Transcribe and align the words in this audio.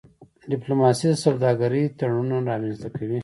ډيپلوماسي 0.51 1.05
د 1.09 1.15
سوداګری 1.25 1.83
تړونونه 1.99 2.47
رامنځته 2.51 2.89
کوي. 2.97 3.19